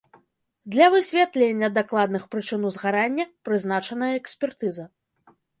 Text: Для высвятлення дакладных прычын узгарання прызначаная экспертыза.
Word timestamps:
Для 0.75 0.87
высвятлення 0.93 1.69
дакладных 1.77 2.25
прычын 2.33 2.65
узгарання 2.71 3.29
прызначаная 3.51 4.11
экспертыза. 4.23 4.85